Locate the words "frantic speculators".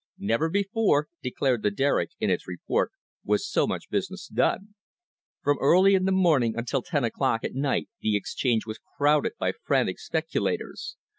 9.51-10.95